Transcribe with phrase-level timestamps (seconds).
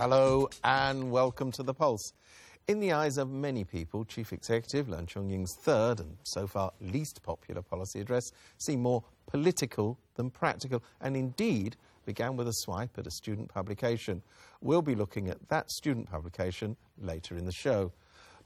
[0.00, 2.14] Hello and welcome to The Pulse.
[2.66, 7.22] In the eyes of many people, Chief Executive Leung Chun-ying's third and so far least
[7.22, 11.76] popular policy address seemed more political than practical and indeed
[12.06, 14.22] began with a swipe at a student publication.
[14.62, 17.92] We'll be looking at that student publication later in the show.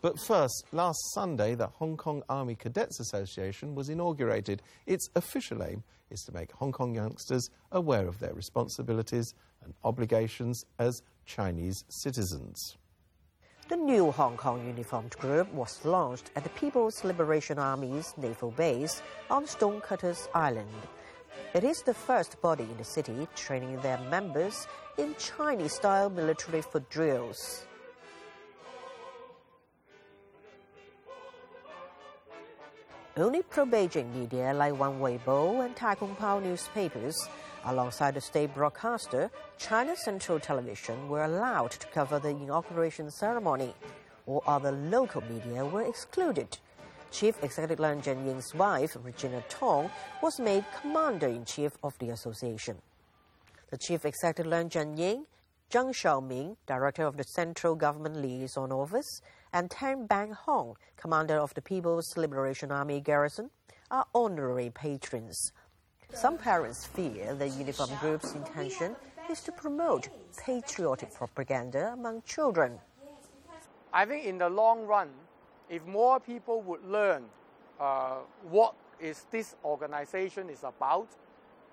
[0.02, 4.61] But first, last Sunday, the Hong Kong Army Cadets Association was inaugurated.
[4.86, 10.64] Its official aim is to make Hong Kong youngsters aware of their responsibilities and obligations
[10.78, 12.77] as Chinese citizens.
[13.69, 19.00] The new Hong Kong uniformed group was launched at the People's Liberation Army's naval base
[19.30, 20.69] on Stonecutters Island.
[21.55, 24.67] It is the first body in the city training their members
[24.98, 27.64] in Chinese style military foot drills.
[33.17, 37.28] Only pro-Beijing media like Wen Wei Po and Ta Kung Pao newspapers,
[37.67, 43.75] alongside the state broadcaster, China Central Television, were allowed to cover the inauguration ceremony.
[44.27, 46.59] All other local media were excluded.
[47.11, 49.91] Chief Executive Leung Chun-ying's wife, Regina Tong,
[50.23, 52.77] was made commander-in-chief of the association.
[53.70, 55.27] The Chief Executive Leung Chun-ying,
[55.70, 59.20] Zhang Xiaoming, director of the Central Government Liaison Office,
[59.53, 63.51] and Tan Benhong, commander of the People's Liberation Army garrison,
[63.91, 65.53] are honorary patrons.
[66.15, 68.95] Some parents fear the uniform group's intention
[69.29, 72.79] is to promote patriotic propaganda among children.
[73.93, 75.11] I think in the long run,
[75.69, 77.25] if more people would learn
[77.81, 81.09] uh, what is this organization is about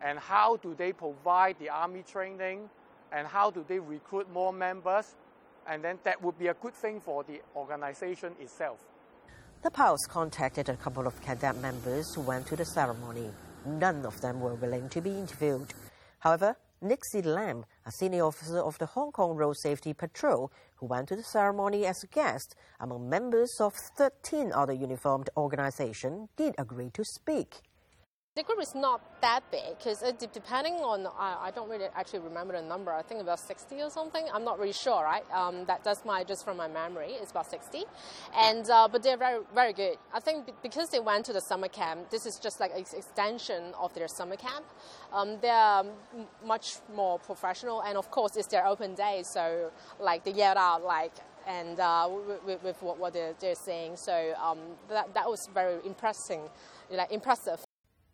[0.02, 2.68] and how do they provide the army training
[3.12, 5.16] and how do they recruit more members,
[5.68, 8.80] and then that would be a good thing for the organization itself.
[9.62, 13.30] The Pulse contacted a couple of cadet members who went to the ceremony.
[13.66, 15.74] None of them were willing to be interviewed.
[16.20, 21.10] However, Nixie Lam, a senior officer of the Hong Kong Road Safety Patrol, who went
[21.10, 26.90] to the ceremony as a guest among members of 13 other uniformed organizations, did agree
[26.90, 27.62] to speak.
[28.34, 32.54] The group is not that big because depending on, I, I, don't really actually remember
[32.54, 34.26] the number, I think about 60 or something.
[34.34, 35.30] I'm not really sure, right?
[35.34, 37.84] Um, that, that's my, just from my memory, it's about 60.
[38.34, 39.98] And, uh, but they're very, very good.
[40.14, 43.74] I think because they went to the summer camp, this is just like an extension
[43.78, 44.64] of their summer camp.
[45.12, 45.84] Um, they're
[46.46, 50.86] much more professional and of course it's their open day, so like they yelled out
[50.86, 51.12] like,
[51.46, 52.10] and uh,
[52.46, 53.98] with, with, what, what they're, they're saying.
[53.98, 56.50] So um, that, that was very impressive,
[56.90, 57.60] like impressive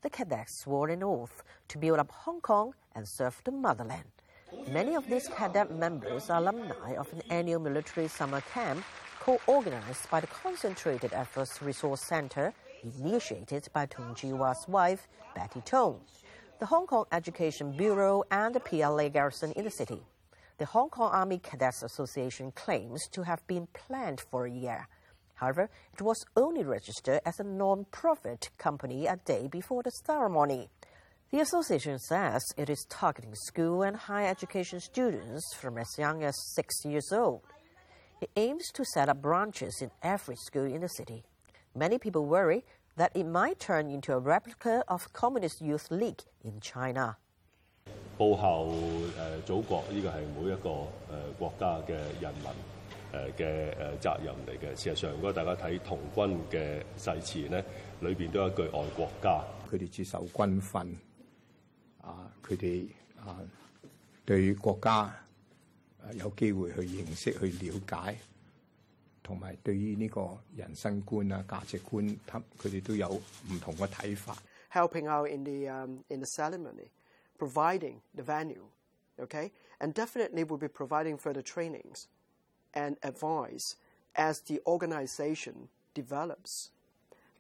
[0.07, 4.09] the cadets swore an oath to build up Hong Kong and serve the motherland.
[4.71, 8.85] Many of these cadet members are alumni of an annual military summer camp
[9.19, 12.53] co-organized by the Concentrated Efforts Resource Center,
[13.01, 15.99] initiated by Tung Chee-hwa's wife, Betty Tung,
[16.59, 19.99] the Hong Kong Education Bureau, and the PLA garrison in the city.
[20.57, 24.87] The Hong Kong Army Cadets Association claims to have been planned for a year.
[25.36, 30.68] However, it was only registered as a non-profit company a day before the ceremony.
[31.32, 36.36] The association says it is targeting school and higher education students from as young as
[36.54, 37.40] six years old.
[38.20, 41.24] It aims to set up branches in every school in the city.
[41.74, 42.64] Many people worry
[42.96, 47.16] that it might turn into a replica of Communist Youth League in China.
[48.18, 48.66] 报效
[49.40, 50.86] 诶祖国，呢个系每一个诶
[51.38, 52.52] 国家嘅人民。
[53.12, 54.76] 誒嘅誒責任嚟嘅。
[54.82, 57.64] 事實上，如果大家睇童軍嘅誓詞咧，
[58.00, 59.44] 裏邊都有一句愛國家。
[59.70, 60.94] 佢哋接受軍訓，
[62.02, 62.86] 啊，佢哋
[63.18, 63.40] 啊
[64.26, 65.14] 對國家
[66.10, 68.16] 誒有機會去認識、去了解，
[69.22, 74.36] 同埋對於呢個人生觀啊、價值觀，佢哋都有唔同嘅睇法。
[74.72, 76.88] Helping out in the um, in the ceremony,
[77.38, 78.64] providing the venue,
[79.18, 82.04] okay, and definitely will be providing further trainings
[82.73, 83.75] and advice
[84.15, 86.71] as the organization develops.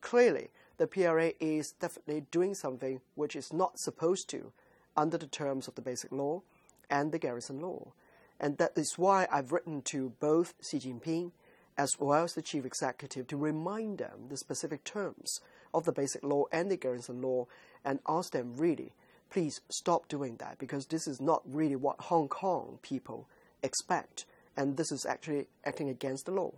[0.01, 4.51] Clearly, the PLA is definitely doing something which is not supposed to
[4.95, 6.41] under the terms of the Basic Law
[6.89, 7.93] and the Garrison Law.
[8.39, 11.31] And that is why I've written to both Xi Jinping
[11.77, 15.39] as well as the Chief Executive to remind them the specific terms
[15.73, 17.47] of the Basic Law and the Garrison Law
[17.85, 18.93] and ask them really,
[19.29, 23.27] please stop doing that because this is not really what Hong Kong people
[23.61, 24.25] expect
[24.57, 26.51] and this is actually acting against the law.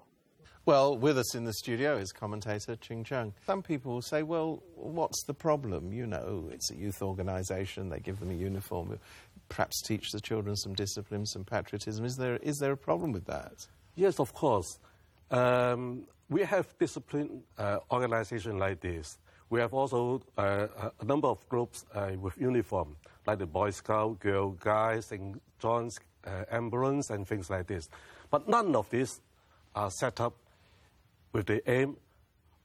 [0.66, 3.34] Well, with us in the studio is commentator Ching Cheong.
[3.46, 5.94] Some people will say, well, what's the problem?
[5.94, 9.00] You know, it's a youth organisation, they give them a uniform,
[9.48, 12.06] perhaps teach the children some discipline, some patriotism.
[12.06, 13.66] Is there, is there a problem with that?
[13.96, 14.80] Yes, of course.
[15.31, 19.18] Um, we have discipline uh, organisation like this.
[19.50, 20.68] We have also uh,
[21.00, 25.42] a number of groups uh, with uniform, like the Boy Scout, Girl Guides, St.
[25.57, 25.98] John's
[26.29, 27.89] uh, ambulance and things like this.
[28.29, 29.21] But none of these
[29.75, 30.35] are set up
[31.33, 31.97] with the aim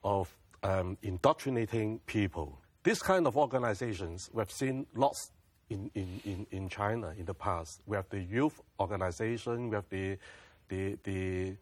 [0.03, 2.59] of um, indoctrinating people.
[2.83, 5.33] This kind of organizations, we've seen lots
[5.71, 7.81] in, in, in, in China in the past.
[7.87, 10.19] We have the youth organization, we have the,
[10.69, 11.57] the, the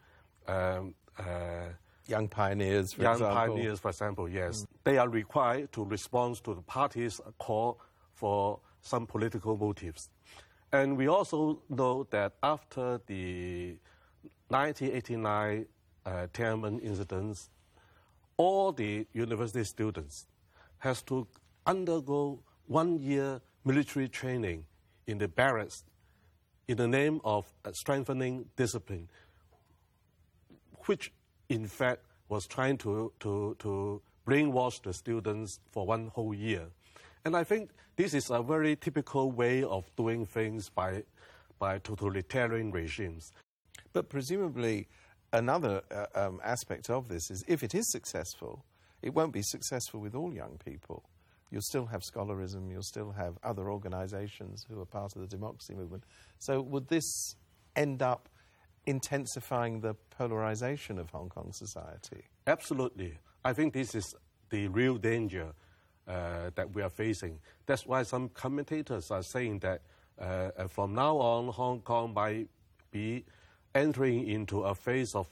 [0.48, 1.68] um, uh,
[2.08, 3.36] Young pioneers, for young example.
[3.36, 4.66] pioneers, for example, yes.
[4.82, 7.78] They are required to respond to the party's call
[8.12, 10.10] for some political motives.
[10.72, 13.76] And we also know that after the
[14.48, 15.66] 1989
[16.04, 17.50] uh, Tiananmen incidents,
[18.38, 20.26] all the university students
[20.78, 21.26] has to
[21.66, 24.64] undergo one year military training
[25.06, 25.84] in the barracks
[26.68, 29.08] in the name of uh, strengthening discipline,
[30.86, 31.12] which
[31.48, 36.66] in fact was trying to, to, to brainwash the students for one whole year.
[37.24, 41.04] And I think this is a very typical way of doing things by,
[41.58, 43.32] by totalitarian regimes.
[43.92, 44.88] But presumably,
[45.32, 48.64] another uh, um, aspect of this is if it is successful,
[49.02, 51.04] it won't be successful with all young people.
[51.50, 55.74] You'll still have scholarism, you'll still have other organizations who are part of the democracy
[55.74, 56.04] movement.
[56.38, 57.36] So, would this
[57.76, 58.28] end up
[58.86, 62.24] intensifying the polarization of Hong Kong society?
[62.46, 63.18] Absolutely.
[63.44, 64.14] I think this is
[64.50, 65.52] the real danger
[66.08, 67.38] uh, that we are facing.
[67.66, 69.82] That's why some commentators are saying that
[70.20, 72.48] uh, uh, from now on, Hong Kong might
[72.90, 73.24] be
[73.74, 75.26] entering into a phase of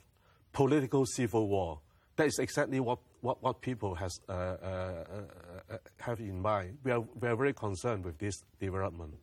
[0.52, 1.80] political civil war.
[2.16, 5.04] That is exactly what, what, what people has, uh, uh,
[5.98, 6.78] have in mind.
[6.82, 9.14] We are, we are very concerned with this development.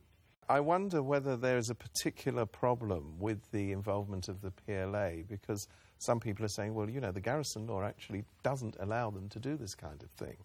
[0.50, 5.68] I wonder whether there is a particular problem with the involvement of the PLA because
[5.98, 9.40] some people are saying, well, you know, the garrison law actually doesn't allow them to
[9.40, 10.38] do this kind of thing.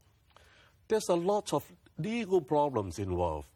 [0.92, 1.64] There's a lot of
[1.96, 3.48] legal problems involved.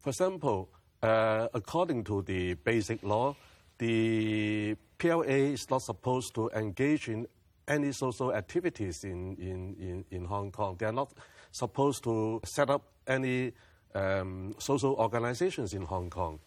[0.00, 0.70] For example,
[1.00, 3.36] uh, according to the basic law,
[3.78, 7.28] the PLA is not supposed to engage in
[7.68, 10.74] any social activities in, in, in, in Hong Kong.
[10.80, 11.12] They are not
[11.52, 13.52] supposed to set up any
[13.94, 16.40] um, social organizations in Hong Kong.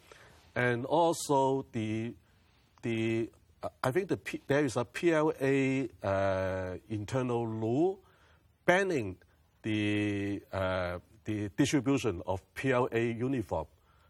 [0.57, 2.13] And also, the,
[2.81, 3.29] the,
[3.81, 7.95] I think the there is a PLA uh, internal law
[8.65, 9.15] banning
[9.63, 13.65] the, uh, the distribution of PLA uniform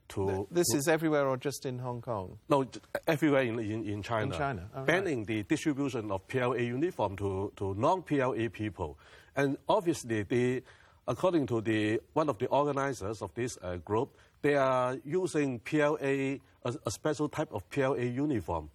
[0.09, 0.47] to.
[0.51, 2.37] This is everywhere or just in Hong Kong?
[2.49, 2.65] No,
[3.07, 4.33] everywhere in, in, in China.
[4.33, 5.27] In China, oh, banning right.
[5.27, 8.97] the distribution of PLA uniform to, to non-PLA people.
[9.35, 10.63] And obviously, the,
[11.07, 15.97] according to the, one of the organizers of this uh, group, they are using PLA,
[15.97, 16.39] a,
[16.85, 18.69] a special type of PLA uniform.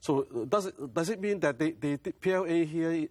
[0.00, 3.08] So uh, does it, does it mean that the, the, the PLA here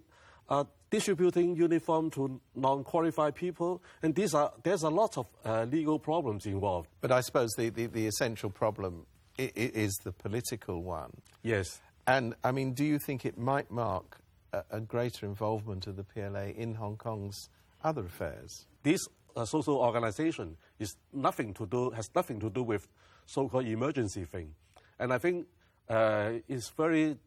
[0.50, 3.82] are distributing uniform to non-qualified people?
[4.02, 6.90] And these are, there's a lot of uh, legal problems involved.
[7.02, 9.06] But I suppose the, the, the essential problem
[9.40, 11.12] i- i- is the political one.
[11.42, 11.82] Yes.
[12.06, 14.18] And I mean, do you think it might mark
[14.52, 17.50] a, a greater involvement of the PLA in Hong Kong's
[17.84, 18.66] other affairs?
[18.84, 19.00] this
[19.36, 22.88] uh, social organization is nothing to do has nothing to do with
[23.26, 24.54] so-called emergency thing,
[25.00, 25.48] and I think
[25.90, 27.18] uh, it's very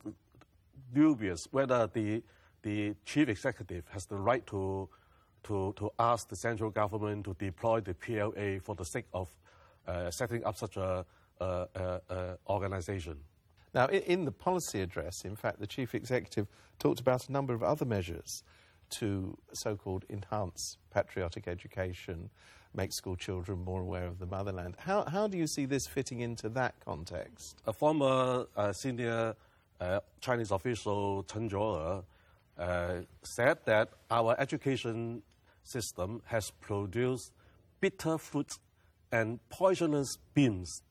[0.95, 2.23] dubious whether the
[2.67, 4.89] the chief executive has the right to
[5.45, 9.29] to to ask the central government to deploy the PLA for the sake of
[9.87, 11.07] uh, setting up such a,
[11.41, 13.17] a, a organization.
[13.73, 16.49] Now, in, in the policy address, in fact, the chief executive
[16.81, 18.43] talked about a number of other measures
[18.99, 22.31] to so called enhance patriotic education,
[22.75, 24.75] make school children more aware of the motherland.
[24.79, 27.63] How, how do you see this fitting into that context?
[27.65, 29.37] a former uh, senior
[29.81, 32.03] uh, Chinese official Chen Zuoer
[32.59, 35.23] uh, said that our education
[35.63, 37.33] system has produced
[37.81, 38.59] bitter fruits
[39.13, 40.83] and poisonous beans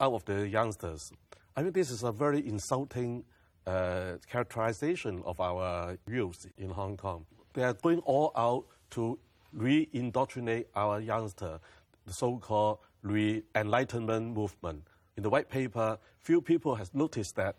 [0.00, 1.12] out of the youngsters.
[1.56, 3.24] I think this is a very insulting
[3.66, 7.26] uh, characterization of our youth in Hong Kong.
[7.54, 9.18] They are going all out to
[9.52, 11.60] re-indoctrinate our youngster,
[12.06, 14.82] the so-called re-enlightenment movement.
[15.16, 17.56] In the white paper, few people has noticed that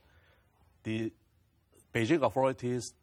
[0.84, 1.12] the
[1.96, 2.94] Beijing authorities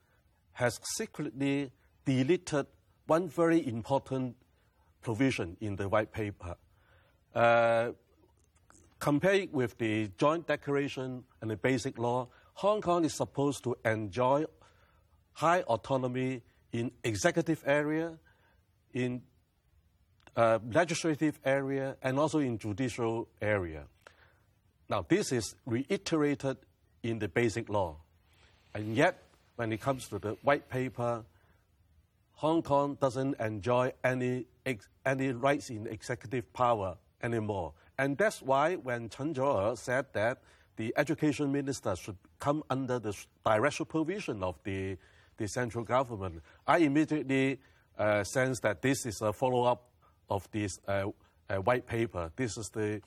[0.52, 1.72] has secretly
[2.04, 2.66] deleted
[3.06, 4.36] one very important
[5.00, 6.56] provision in the white paper.
[7.34, 7.92] Uh,
[8.98, 14.44] compared with the joint declaration and the basic law, Hong Kong is supposed to enjoy
[15.32, 18.18] high autonomy in executive area,
[18.92, 19.22] in
[20.36, 23.84] uh, legislative area, and also in judicial area.
[24.90, 26.58] Now, this is reiterated
[27.02, 27.96] in the basic law.
[28.74, 29.22] And yet,
[29.56, 31.24] when it comes to the white paper,
[32.32, 37.74] Hong Kong doesn't enjoy any, ex- any rights in executive power anymore.
[37.98, 40.38] And that's why when Chen Zhuo said that
[40.76, 43.14] the education minister should come under the
[43.44, 44.96] direct supervision of the,
[45.36, 47.60] the central government, I immediately
[47.98, 49.86] uh, sense that this is a follow-up
[50.30, 51.08] of this uh,
[51.48, 52.32] uh, white paper.
[52.34, 53.02] This is the,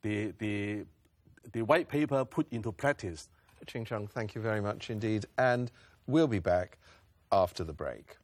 [0.00, 0.84] the, the,
[1.52, 3.28] the white paper put into practice.
[3.66, 5.26] Ching Cheong, thank you very much indeed.
[5.36, 5.70] And
[6.06, 6.78] we'll be back
[7.32, 8.16] after the break.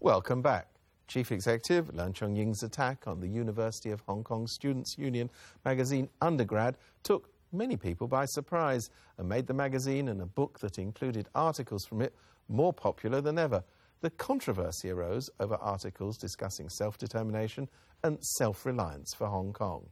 [0.00, 0.68] Welcome back.
[1.08, 5.30] Chief Executive Leung Chun-ying's attack on the University of Hong Kong Students' Union
[5.64, 10.78] magazine Undergrad took many people by surprise and made the magazine and a book that
[10.78, 12.14] included articles from it
[12.48, 13.64] more popular than ever
[14.03, 17.67] The controversy arose over articles discussing self determination
[18.03, 19.87] and self reliance for Hong Kong.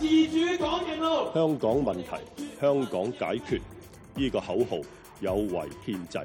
[0.00, 2.20] 香港问题，
[2.60, 3.60] 香港解决
[4.14, 4.76] 呢个口号
[5.20, 6.18] 有违宪制。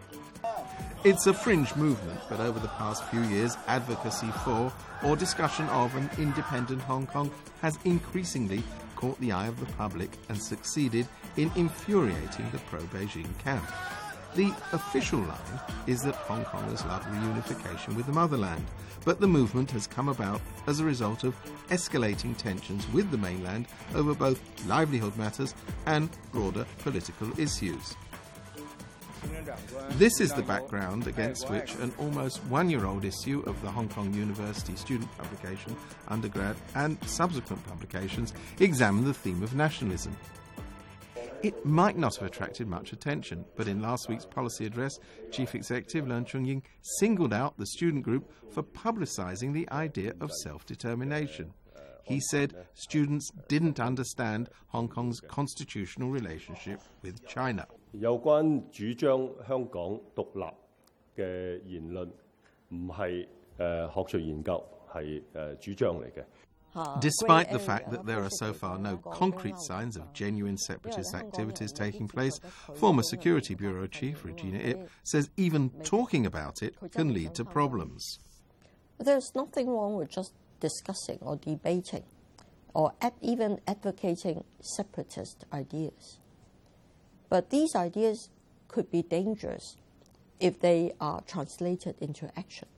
[1.03, 4.71] It's a fringe movement, but over the past few years, advocacy for
[5.03, 7.29] or discussion of an independent Hong Kong
[7.61, 8.63] has increasingly
[8.95, 11.07] caught the eye of the public and succeeded
[11.37, 13.63] in infuriating the pro Beijing camp.
[14.36, 18.66] The official line is that Hong Kongers love reunification with the motherland,
[19.02, 21.34] but the movement has come about as a result of
[21.70, 25.54] escalating tensions with the mainland over both livelihood matters
[25.86, 27.96] and broader political issues.
[29.92, 33.88] This is the background against which an almost one year old issue of the Hong
[33.88, 35.74] Kong University student publication,
[36.08, 40.14] undergrad, and subsequent publications examine the theme of nationalism.
[41.42, 44.98] It might not have attracted much attention, but in last week's policy address,
[45.30, 46.62] Chief Executive Leung Chun-ying
[46.98, 51.52] singled out the student group for publicising the idea of self-determination.
[52.04, 57.66] He said students didn't understand Hong Kong's constitutional relationship with China.
[67.00, 71.72] Despite the fact that there are so far no concrete signs of genuine separatist activities
[71.72, 72.38] taking place,
[72.74, 78.18] former Security Bureau Chief Regina Ip says even talking about it can lead to problems.
[78.98, 82.04] There's nothing wrong with just discussing or debating
[82.74, 82.92] or
[83.22, 86.18] even advocating separatist ideas.
[87.28, 88.28] But these ideas
[88.68, 89.76] could be dangerous
[90.38, 92.68] if they are translated into action.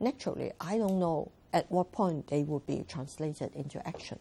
[0.00, 4.18] Naturally, I don't know at what point they will be translated into action.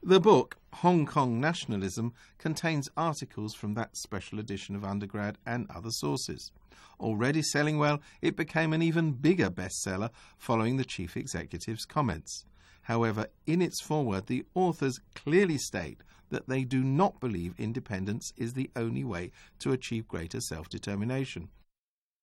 [0.00, 5.90] The book, Hong Kong Nationalism, contains articles from that special edition of Undergrad and other
[5.90, 6.52] sources.
[7.00, 12.44] Already selling well, it became an even bigger bestseller following the chief executive's comments.
[12.82, 18.54] However, in its foreword, the authors clearly state that they do not believe independence is
[18.54, 21.48] the only way to achieve greater self determination.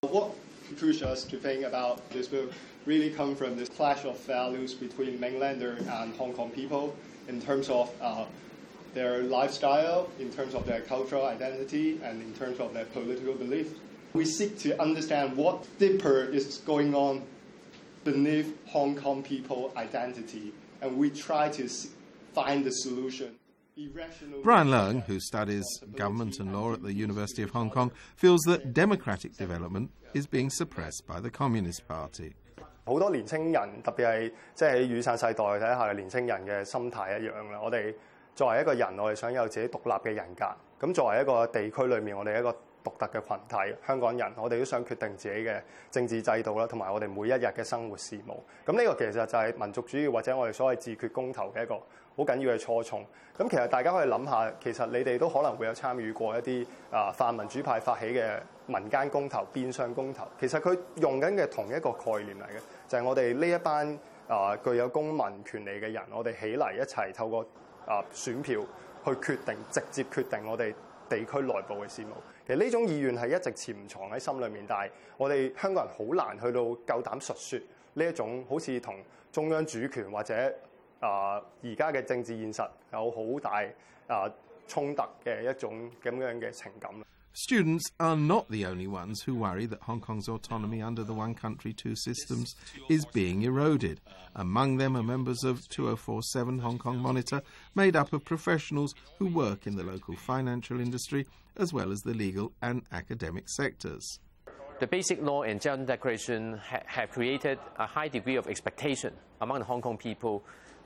[0.01, 0.33] What
[0.75, 2.51] pushed us to think about this book
[2.85, 6.95] really come from this clash of values between mainlander and Hong Kong people
[7.27, 8.25] in terms of uh,
[8.93, 13.73] their lifestyle, in terms of their cultural identity, and in terms of their political belief.
[14.13, 17.21] We seek to understand what deeper is going on
[18.03, 21.69] beneath Hong Kong people identity, and we try to
[22.33, 23.35] find the solution.
[24.44, 25.64] Brian Leung, who studies
[25.96, 30.48] government and law at the University of Hong Kong, feels that democratic development is being
[30.48, 32.34] suppressed by the Communist Party.
[32.84, 37.60] 好多年青人，特別係即係喺雨傘世代底下嘅年青人嘅心態一樣啦。
[37.60, 37.92] 我哋
[38.36, 40.86] 作為一個人，我哋想有自己獨立嘅人格。
[40.86, 42.50] 咁作為一個地區裏面，我哋一個
[42.84, 45.60] 獨特嘅群體，香港人，我哋都想決定自己嘅
[45.90, 48.36] 政治制度啦，同埋我哋每一日嘅生活事務。
[48.66, 51.80] 咁呢個其實就係民族主義或者我哋所謂自決公投嘅一個
[52.16, 53.04] 好緊要嘅初衷。
[53.36, 60.24] 咁其實大家可以諗下，其實你哋都可能會有參與過一啲啊泛民主派發起嘅民間公投、變相公投。
[60.38, 63.98] 其實佢用緊嘅同一個概念嚟嘅，就係我哋呢一班
[64.28, 67.44] 啊具有公民權利嘅人，我哋起嚟一齊透過
[67.86, 68.60] 啊選票
[69.04, 70.72] 去決定，直接決定我哋
[71.08, 72.06] 地區內部嘅事務。
[72.46, 77.62] 其實呢種意願係一直潛藏喺心裏面，但係我哋香港人好難去到夠膽述説
[77.94, 78.94] 呢一種好似同
[79.32, 80.54] 中央主權或者
[81.00, 83.62] 啊而家嘅政治现实有好大
[84.06, 84.30] 啊
[84.66, 86.90] 冲突嘅一种咁样嘅情感。
[87.36, 91.72] Students are not the only ones who worry that Hong Kong's autonomy under the one country,
[91.72, 92.54] two systems
[92.88, 94.00] is being eroded.
[94.36, 97.42] Among them are members of 2047 Hong Kong Monitor,
[97.74, 101.26] made up of professionals who work in the local financial industry
[101.56, 104.20] as well as the legal and academic sectors.
[104.78, 109.58] The Basic Law and General Declaration ha- have created a high degree of expectation among
[109.58, 110.44] the Hong Kong people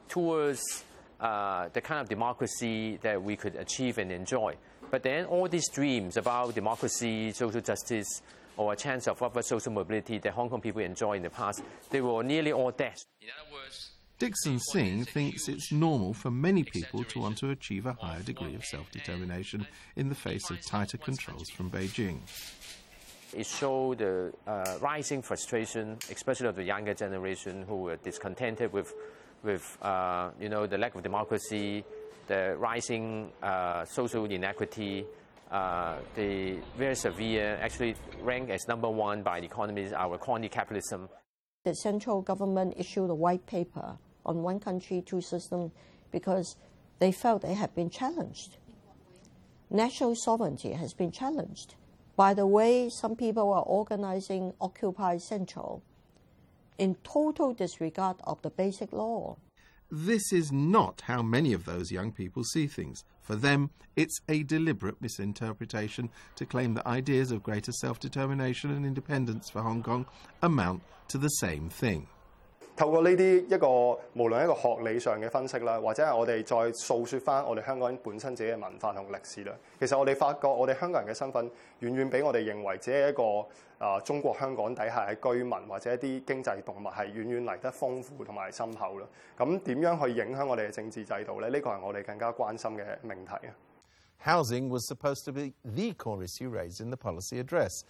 [0.10, 0.84] towards
[1.20, 4.56] uh, the kind of democracy that we could achieve and enjoy.
[4.92, 8.22] But then all these dreams about democracy, social justice,
[8.58, 11.64] or a chance of upward social mobility that Hong Kong people enjoyed in the past,
[11.90, 13.08] they were nearly all dashed.
[14.20, 18.56] Dixon Sing thinks it's normal for many people to want to achieve a higher degree
[18.56, 22.20] of self determination in the face of tighter controls from Beijing.
[23.36, 28.94] It showed the uh, rising frustration, especially of the younger generation who were discontented with,
[29.44, 31.84] with uh, you know, the lack of democracy,
[32.28, 35.06] the rising uh, social inequity,
[35.52, 41.10] uh, the very severe, actually ranked as number one by the economists, our crony capitalism.
[41.66, 45.72] The central government issued a white paper on one country, two systems
[46.12, 46.56] because
[47.00, 48.58] they felt they had been challenged.
[49.70, 51.76] National sovereignty has been challenged
[52.16, 55.82] by the way some people are organizing Occupy Central
[56.78, 59.38] in total disregard of the basic law.
[59.92, 63.04] This is not how many of those young people see things.
[63.22, 68.86] For them, it's a deliberate misinterpretation to claim that ideas of greater self determination and
[68.86, 70.06] independence for Hong Kong
[70.42, 72.08] amount to the same thing.
[72.77, 73.69] 透過呢啲一個
[74.15, 81.51] 無論一個學理上嘅分析啦，或者係我哋再訴説翻我哋香港人本身自己嘅文化同歷史啦，其實我哋發覺我哋香港人嘅身份
[81.81, 83.49] 遠遠比我哋認為只係一個
[83.85, 89.07] 啊、中國香港底下嘅居民或者一啲經濟動物係遠遠嚟得豐富同埋深厚啦。
[89.37, 91.49] 咁點樣去影響我哋嘅政治制度咧？
[91.51, 93.55] 呢個係我哋更加關心嘅命題啊！
[94.25, 97.83] Housing was supposed to be the core issue raised in the policy address.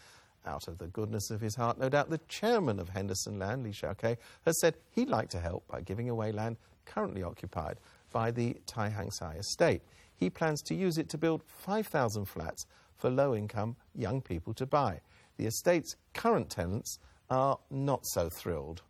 [0.46, 3.72] Out of the goodness of his heart, no doubt the chairman of Henderson Land, Lee
[3.72, 7.80] Shau-kee, has said he'd like to help by giving away land currently occupied
[8.12, 9.82] by the Tai Hang Sai estate.
[10.16, 12.66] He plans to use it to build 5,000 flats
[12.98, 15.00] for low income young people to buy.
[15.38, 18.82] The estate's current tenants are not so thrilled.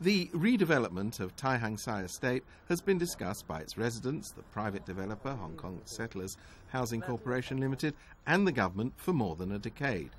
[0.00, 4.84] The redevelopment of Tai Hang Sai Estate has been discussed by its residents, the private
[4.84, 7.94] developer Hong Kong Settlers Housing Corporation Limited,
[8.26, 10.10] and the government for more than a decade.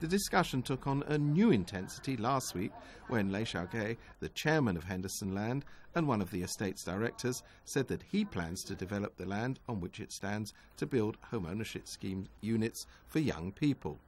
[0.00, 2.72] The discussion took on a new intensity last week
[3.08, 7.86] when Lee Shau-kee, the chairman of Henderson Land and one of the estate's directors, said
[7.88, 11.86] that he plans to develop the land on which it stands to build home ownership
[11.86, 14.00] scheme units for young people.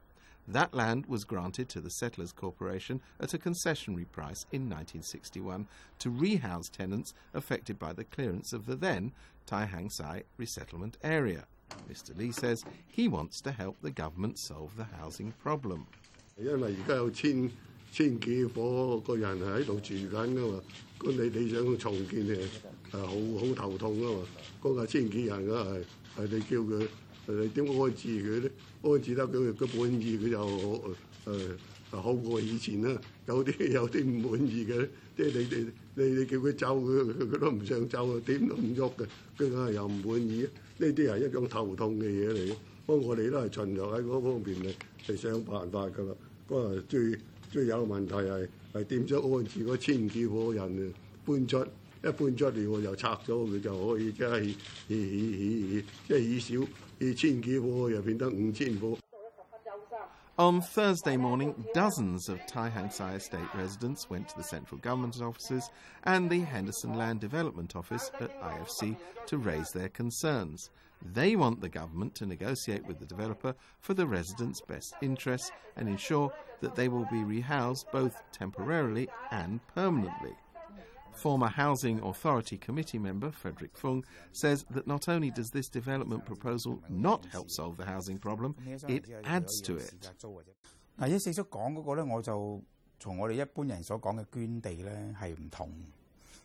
[0.49, 5.65] That land was granted to the Settlers Corporation at a concessionary price in 1961
[5.99, 9.11] to rehouse tenants affected by the clearance of the then
[9.47, 11.45] Tai Hang Sai resettlement area.
[11.89, 12.15] Mr.
[12.15, 15.87] Lee says he wants to help the government solve the housing problem.
[16.37, 17.49] 因为而家有千
[17.91, 20.61] 千几伙个人系喺度住紧噶嘛，
[20.99, 22.47] 咁你你想重建诶
[22.91, 24.27] 系好好头痛啊嘛，
[24.61, 25.83] 嗰个千几人噶系
[26.17, 26.87] 系你叫佢诶
[27.29, 28.51] 你點安置佢咧？
[28.83, 32.99] 安置得佢佢滿意佢就誒、呃、好過以前啦。
[33.27, 34.87] 有啲有啲唔滿意嘅，
[35.17, 35.71] 即係你你
[36.03, 39.05] 你你叫佢走佢佢佢都唔想走啊，點都唔喐嘅，
[39.37, 40.41] 佢梗係又唔滿意。
[40.77, 42.55] 呢啲係一種頭痛嘅嘢嚟嘅。
[42.85, 44.73] 不過我哋都係盡量喺嗰方面嚟
[45.07, 46.15] 嚟想辦法㗎啦。
[46.47, 47.17] 嗰個最
[47.51, 50.93] 最有問題係係點樣安置嗰千幾伙人
[51.25, 51.57] 搬出，
[52.03, 54.55] 一搬出嚟我就拆咗佢就可以即係以
[54.89, 56.67] 以以以即係以少
[60.38, 65.20] On Thursday morning, dozens of Tai Hang Sai estate residents went to the central government
[65.20, 65.70] offices
[66.04, 70.70] and the Henderson Land Development Office at IFC to raise their concerns.
[71.02, 75.88] They want the government to negotiate with the developer for the residents' best interests and
[75.88, 80.36] ensure that they will be rehoused both temporarily and permanently.
[81.19, 86.81] Former Housing Authority Committee member Frederick Fung says that not only does this development proposal
[86.89, 88.53] not help solve the housing problem,
[88.87, 89.93] it adds to it.
[90.97, 92.61] 嗱，依四叔讲嗰个咧，我就
[92.99, 95.69] 从我哋一般人所讲嘅捐地咧系唔同，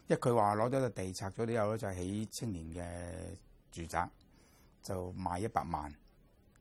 [0.09, 3.37] 因为佢话攞咗个地拆咗之后咧，就系起青年嘅
[3.71, 4.09] 住宅，
[4.83, 5.93] 就卖一百万。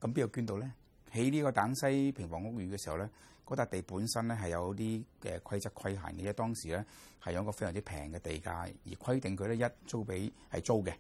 [0.01, 0.71] 咁边度捐到咧？
[1.13, 3.09] 起呢個等西平房屋苑嘅時候咧，
[3.45, 6.85] 嗰笪地本身咧係有啲嘅規則規限嘅，因為當時咧
[7.23, 10.93] 係有一個非常之平嘅地價，而規定佢咧一租俾係租嘅，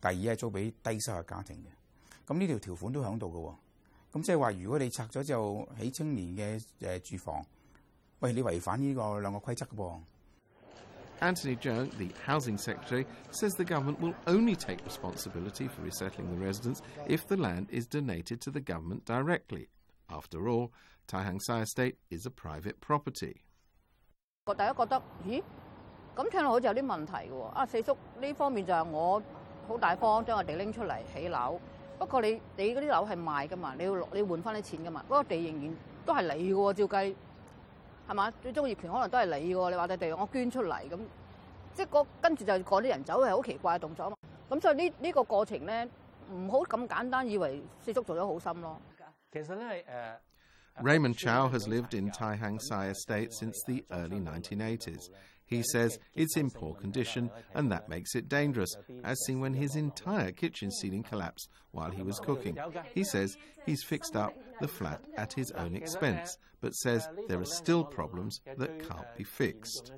[0.00, 2.32] 第二係租俾低收入家庭嘅。
[2.32, 4.18] 咁呢條條款都喺度嘅喎。
[4.18, 7.44] 咁即係話，如果你拆咗之後起青年嘅誒住房，
[8.20, 10.00] 喂，你違反呢個兩個規則嘅噃。
[11.21, 16.43] Anthony Cheung, the Housing Secretary, says the government will only take responsibility for resettling the
[16.43, 19.67] residents if the land is donated to the government directly.
[20.09, 20.71] After all,
[21.07, 23.35] Tai Hang Sai Estate is a private property.
[24.45, 25.43] 大家覺得，咦？
[26.15, 27.43] 咁聽落好似有啲問題喎。
[27.53, 29.21] 啊，四叔呢方面就係我
[29.67, 31.61] 好大方將個地拎出嚟起樓，
[31.99, 37.15] 不過你你嗰啲樓係賣噶嘛，你要你換翻啲錢噶嘛，嗰、那個地仍然都係你嘅喎，照計。
[38.10, 38.30] 係嘛？
[38.42, 40.98] 最終業權可能都係你嘅喎，你話笪地我捐出嚟咁，
[41.74, 44.16] 即係嗰跟住就趕啲人走係好奇怪嘅動作啊嘛。
[44.48, 45.88] 咁所以呢呢個過程咧，
[46.32, 48.80] 唔好咁簡單以為四叔做咗好心咯。
[49.32, 50.16] 其實咧誒。
[50.82, 55.08] Raymond Chow has lived in Tai Hang Sai Estate since the early 1980s.
[55.50, 59.76] He says it's in poor condition and that makes it dangerous, as seen when his
[59.76, 62.56] entire kitchen ceiling collapsed while he was cooking.
[62.92, 67.44] He says he's fixed up the flat at his own expense, but says there are
[67.44, 69.92] still problems that can't be fixed.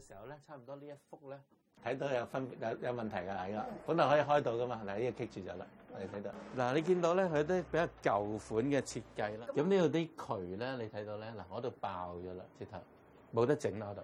[1.84, 6.30] 睇到有分有有问题㗎，系啦，本来可以开到㗎嘛，嗱呢个棘住咗啦，你睇到。
[6.56, 9.46] 嗱，你见到咧，佢都比较旧款嘅设计啦。
[9.54, 12.78] 咁呢度啲渠咧，你睇到咧，嗱，嗰度爆咗啦，直头
[13.32, 14.02] 冇得整啦嗰度。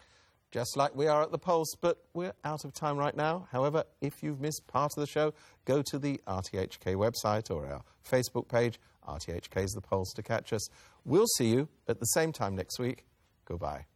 [0.50, 3.46] Just like we are at the polls, but we're out of time right now.
[3.52, 5.32] However, if you've missed part of the show,
[5.64, 10.68] go to the RTHK website or our Facebook page, RTHK's The Pulse, to catch us.
[11.04, 13.04] We'll see you at the same time next week.
[13.44, 13.86] Goodbye.